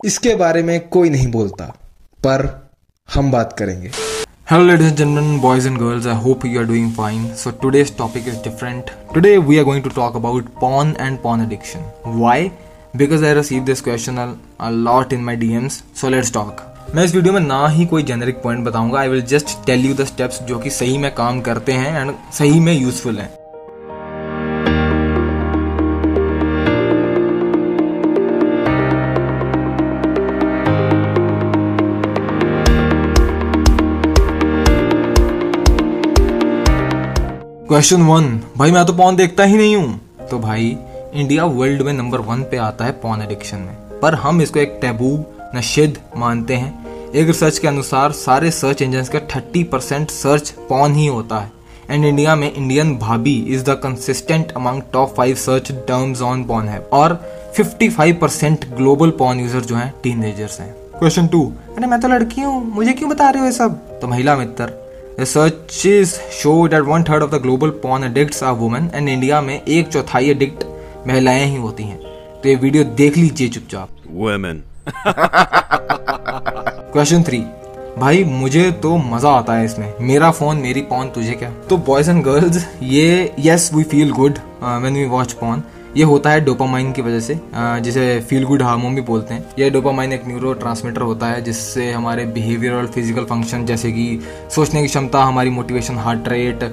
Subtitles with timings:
[0.00, 1.64] इसके बारे में कोई नहीं बोलता,
[2.18, 2.42] पर
[3.08, 3.90] हम बात करेंगे।
[4.50, 7.96] Hello ladies and general boys and girls I hope you are doing fine so today's
[7.98, 12.50] topic is different today we are going to talk about porn and porn addiction why
[12.96, 14.36] because I receive this question
[14.84, 16.62] lot in my DMs so let's talk
[16.94, 19.94] मैं इस video में ना ही कोई generic point बताऊँगा I will just tell you
[19.94, 23.30] the steps जो कि सही में काम करते हैं एंड सही में यूजफुल हैं।
[37.68, 40.66] क्वेश्चन वन भाई मैं तो पॉन देखता ही नहीं हूँ। तो भाई
[41.14, 44.78] इंडिया वर्ल्ड में नंबर वन पे आता है पॉन एडिक्शन में। पर हम इसको एक
[44.82, 45.10] टैबू
[45.54, 50.94] नशिद मानते हैं। एक रिसर्च के अनुसार सारे सर्च इंजन का 30 परसेंट सर्च पॉन
[50.94, 51.52] ही होता है।
[51.90, 56.68] एंड इंडिया में Indian bhabhi is the consistent among top five search terms on porn
[56.68, 57.20] है और
[57.58, 61.46] 55 परसेंट ग्लोबल पॉन यूज़र जो हैं टीनेजर्स हैं। क्वेश्चन टू
[61.76, 63.80] अरे मैं तो लड़की हूँ, मुझे क्यों बता रहे हो ये सब?
[64.00, 64.87] तो महिला मित्र
[65.18, 69.62] Researches show that one third of the global porn addicts are women and India में
[69.62, 70.64] एक चौथाई एडिक्ट
[71.06, 71.98] महिलाएँ ही होती हैं।
[72.42, 73.88] तो ये वीडियो देख लीजिए चुपचाप।
[74.20, 74.60] Women.
[76.92, 77.38] क्वेश्चन थ्री
[77.98, 81.52] भाई मुझे तो मज़ा आता है इसमें। मेरा फ़ोन मेरी पॉन तुझे क्या?
[81.70, 85.62] तो बॉयज़ एंड गर्ल्स ये yes we feel good when we watch porn
[85.96, 87.38] ये होता है डोपामाइन की वजह से
[87.82, 90.52] जिसे फील गुड हार्मोन भी बोलते हैं। ये डोपामाइन एक न्यूरो
[91.04, 94.20] होता है, जिससे हमारे बिहेवियर और फ़िज़िकल फ़ंक्शन जैसे कि
[94.54, 96.64] सोचने की क्षमता, हमारी motivation heart rate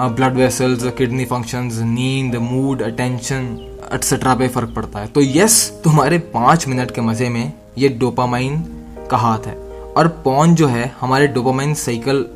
[0.00, 3.56] blood vessels kidney functions नींद मूड अटेंशन
[3.94, 8.58] एटसेट्रा पे फ़र्क पड़ता है। तो यस तुम्हारे पाँच मिनट के मज़े में ये डोपामाइन
[9.10, 9.54] का हाथ है।
[9.96, 12.26] और पॉन जो है, हमारे डोपामाइन साइकिल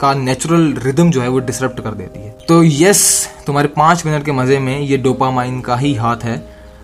[0.00, 4.24] का नेचुरल रिदम जो है, वो डिसरप्ट कर देती है। तो यस तुम्हारे पाँच मिनट
[4.24, 6.36] के मज़े में ये डोपामाइन का ही हाथ है।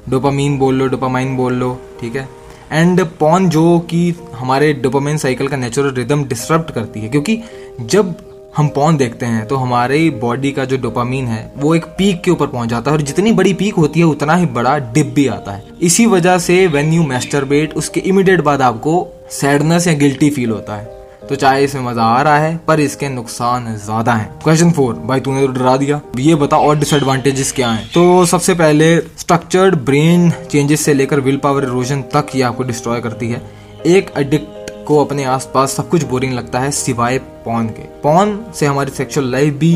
[0.08, 2.28] डोपामीन बोल लो डोपामाइन बोल लो, ठीक है?
[2.72, 7.38] एंड पॉन जो कि हमारे डोपामाइन साइकिल का नेचुरल रिदम डिस्टर्ब करती है, क्योंकि
[7.82, 8.14] जब
[8.56, 12.30] हम पॉन देखते हैं तो हमारे बॉडी का जो डोपामीन है, वो एक पीक के
[12.30, 15.26] ऊपर पहुँच जाता है, और जितनी बड़ी पीक होती है, उतना ही बड़ा डिप भी
[15.28, 20.30] आता है। इसी वजह से वेन यू मैस्टरबेट उसके इमिडिएट बाद आपको सैडनेस या गिल्टी
[20.30, 24.24] फील होता है। तो चाहे इसमें मज़ा आ रहा है, पर इसके नुकसान ज़्यादा है।
[24.42, 27.86] क्वेश्चन फोर भाई तूने तो डरा दिया। ये बता, और डिसएडवांटेजेस क्या है?
[27.86, 33.00] तो सबसे पहले स्ट्रक्चर्ड ब्रेन चेंजेस से लेकर विल पावर इरोजन तक ये आपको डिस्ट्रॉय
[33.00, 33.42] करती है।
[33.88, 38.66] एक एडिक्ट को अपने आसपास सब कुछ बोरिंग लगता है, सिवाय पॉन के। पॉन से
[38.66, 39.72] हमारी सेक्सुअल लाइफ भी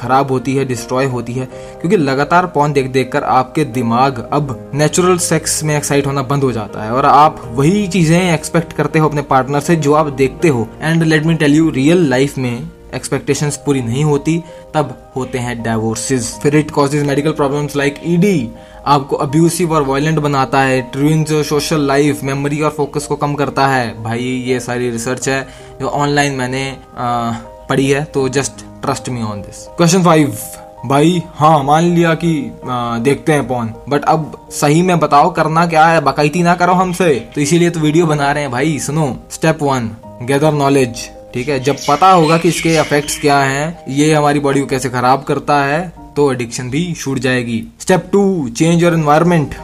[0.00, 1.44] खराब होती है डिस्ट्रॉय होती है,
[1.80, 6.42] क्योंकि लगातार पॉन देख देख कर आपके दिमाग अब नेचुरल सेक्स में एक्साइट होना बंद
[6.42, 10.12] हो जाता है और आप वही चीज़ें एक्सपेक्ट करते हो अपने पार्टनर से जो आप
[10.14, 14.42] देखते हो। And let me tell you real life में एक्सपेक्टेशंस पूरी नहीं होती
[14.74, 18.48] तब होते हैं डाइवोर्सेस फिर it causes medical problems like ED
[18.86, 23.66] आपको अब्यूसिव और वायलेंट बनाता है ट्रूइंस सोशल लाइफ मेमोरी और फोकस को कम करता
[23.66, 24.02] है.
[24.02, 25.48] भाई ये सारी रिसर्च है
[25.80, 27.30] जो ऑनलाइन मैंने आ,
[27.68, 30.38] पढ़ी है तो just trust me on this question five
[30.86, 35.66] भाई हाँ मान लिया कि आ, देखते हैं पॉन बट अब सही में बताओ करना
[35.66, 37.14] क्या है बकायती ना करो हमसे.
[37.34, 39.16] तो इसीलिए तो वीडियो बना रहे हैं भाई सुनो.
[39.30, 39.90] स्टेप वन
[40.22, 41.58] गैदर नॉलेज ठीक है?
[41.60, 45.62] जब पता होगा कि इसके इफेक्ट्स क्या हैं, ये हमारी बॉडी को कैसे खराब करता
[45.64, 45.80] है
[46.16, 49.54] तो एडिक्शन भी छूट जाएगी। Step two change your environment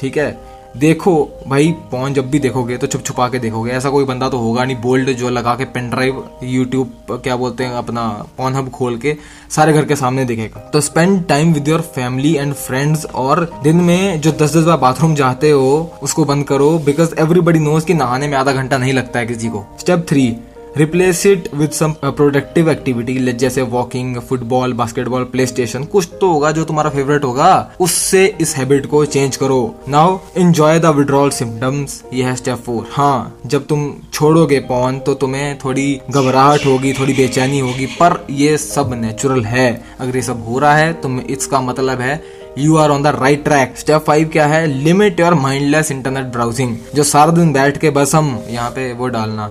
[0.00, 0.32] ठीक है?
[0.76, 1.12] देखो
[1.48, 4.64] भाई पॉन जब भी देखोगे तो छुप छुपा के देखोगे। ऐसा कोई बंदा तो होगा
[4.64, 8.06] नहीं बोल्ड जो लगा के पेन ड्राइव यूट्यूब क्या बोलते हैं, अपना
[8.38, 9.14] पॉन हब खोल के
[9.50, 13.76] सारे घर के सामने देखेगा। तो spend time with your family and friends और दिन
[13.82, 17.94] में जो दस दस बार बाथरूम जाते हो, उसको बंद करो बिकॉज़ एवरीबडी नोज़ कि
[17.94, 20.26] नहाने में आधा घंटा नहीं लगता है किसी को। Step three
[20.76, 26.50] replace it with some productive activity जैसे walking football basketball PlayStation कुछ तो होगा
[26.52, 32.02] जो तुम्हारा फेवरेट होगा। उससे इस हैबिट को चेंज करो। Now enjoy the withdrawal symptoms
[32.12, 37.14] ये है स्टेप फोर हाँ जब तुम छोड़ोगे पॉन तो तुम्हें थोड़ी घबराहट होगी, थोड़ी
[37.14, 41.60] बेचैनी होगी, पर ये सब नेचुरल है। अगर ये सब हो रहा है तो इसका
[41.62, 42.22] मतलब है
[42.58, 44.66] you are on the right track step five क्या है?
[44.66, 49.08] Limit your mindless internet browsing जो सारा दिन बैठ के बस हम यहाँ पे वो
[49.08, 49.50] डालना।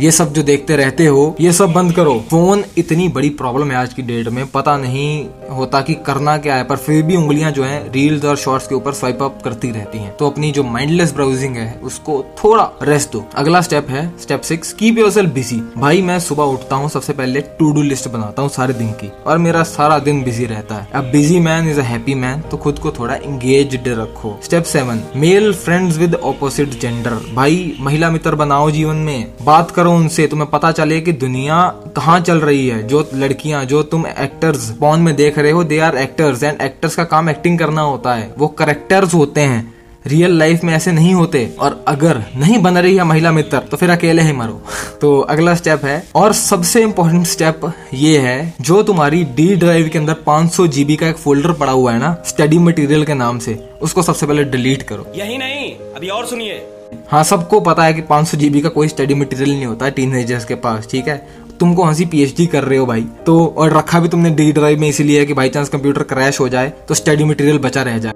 [0.00, 3.76] ये सब जो देखते रहते हो, ये सब बंद करो। फ़ोन इतनी बड़ी प्रॉब्लम है
[3.76, 7.50] आज की डेट में, पता नहीं होता कि करना क्या है, पर फिर भी उंगलियाँ
[7.50, 10.62] जो है रील्स और शॉर्ट्स के ऊपर स्वाइप अप करती रहती हैं। तो अपनी जो
[10.64, 15.56] माइंडलेस ब्राउजिंग है, उसको थोड़ा रेस्ट दो। अगला स्टेप है step six keep yourself busy
[15.76, 19.10] भाई, मैं सुबह उठता हूँ, सबसे पहले टू डू लिस्ट बनाता हूँ सारे दिन की,
[19.26, 22.56] और मेरा सारा दिन बिज़ी रहता है। अब busy man is a happy man तो
[22.56, 28.34] खुद को थोड़ा एंगेज रखो। Step seven make friends with opposite gender भाई, महिला मित्र
[28.36, 32.82] बनाओ जीवन में। बात करो उनसे तुम्हें पता चले कि दुनिया कहाँ चल रही है।
[32.82, 36.94] जो लड़कियाँ, जो तुम एक्टर्स पॉन में देख रहे हो they are actors and actors
[36.94, 39.74] का काम एक्टिंग करना होता है। वो करेक्टर्स होते हैं।
[40.06, 43.76] रियल लाइफ में ऐसे नहीं होते। और अगर नहीं बन रही है महिला मित्र तो
[43.76, 44.62] फिर अकेले ही मरो।
[45.00, 47.60] तो अगला स्टेप है। और सबसे इम्पोर्टेंट स्टेप
[47.94, 51.92] ये है, जो तुम्हारी डी ड्राइव के अंदर 500 जीबी का एक फोल्डर पड़ा हुआ
[51.92, 56.08] है ना स्टडी मटेरियल के नाम से, उसको सबसे पहले डिलीट करो। यही नहीं, अभी
[56.08, 56.66] और सुनिए।
[57.10, 60.54] हाँ सबको पता है कि 500 जीबी का कोई स्टडी मटेरियल नहीं होता टीन के
[60.54, 61.28] पास ठीक है?
[61.60, 64.88] तुमको हँसी पीएचडी कर रहे हो भाई। तो और रखा भी तुमने डी ड्राइव में
[64.88, 68.12] इसीलिए है कि बाई चांस कंप्यूटर क्रैश हो जाए तो स्टडी मटेरियल बचा रह जाए।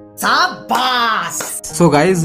[1.64, 2.18] So guys,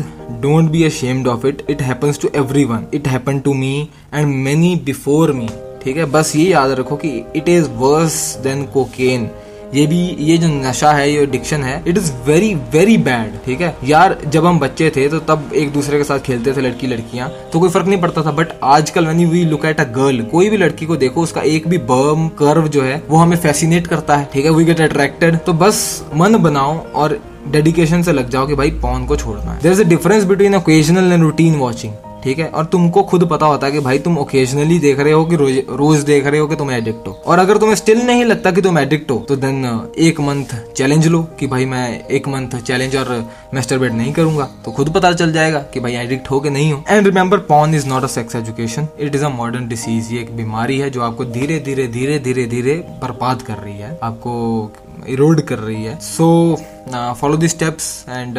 [0.46, 2.84] don't be ashamed it it It happens to everyone.
[2.94, 5.52] It happened to me and many before me.
[5.84, 6.06] ठीक है?
[6.06, 9.30] बस ये याद रखो कि it is worse than cocaine
[9.74, 13.62] ये भी, ये जो नशा है, ये एडिक्शन है it is very very bad ठीक
[13.62, 13.76] है?
[13.86, 17.30] यार, जब हम बच्चे थे तो तब एक दूसरे के साथ खेलते थे लड़की लड़कियाँ
[17.54, 20.50] तो कोई फ़र्क नहीं पड़ता था बट आजकल when we look at a girl कोई
[20.50, 24.18] भी लड़की को देखो, उसका एक भी बर्म कर्व जो है, वो हमें फैसिनेट करता
[24.18, 24.52] है, ठीक है?
[24.52, 29.06] वी गेट अट्रैक्टेड तो बस मन बनाओ और डेडिकेशन से लग जाओ कि भाई, पॉन
[29.06, 31.94] को छोड़ना है। There is a difference between occasional and routine watching
[32.24, 32.48] ठीक है?
[32.48, 35.58] और तुमको खुद पता होता है कि भाई तुम ओकेजनली देख रहे हो कि रोज
[35.72, 38.62] रोज देख रहे हो कि तुम एडिक्ट हो। और अगर तुम्हें स्टिल नहीं लगता कि
[38.62, 39.66] तुम एडिक्ट हो तो देन
[40.00, 43.14] एक मंथ चैलेंज लो कि भाई मैं एक मंथ चैलेंज और
[43.54, 46.84] मेस्टरबेट नहीं करूँगा। तो खुद पता चल जाएगा कि भाई एडिक्ट हो कि नहीं हो।
[46.90, 50.36] And remember porn is not a sex education it is a modern disease ये एक
[50.38, 54.72] बीमारी है जो आपको धीरे धीरे धीरे धीरे धीरे बर्बाद कर रही है। आपको
[55.08, 56.30] इरोड कर रही है so
[57.22, 58.38] follow the steps and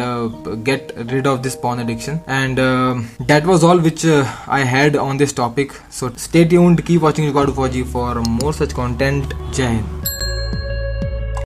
[0.69, 0.91] get
[1.31, 4.25] of this porn addiction and uh, that was all which uh,
[4.59, 8.77] i had on this topic so stay tuned keep watching record 4g for more such
[8.83, 10.00] content jai hind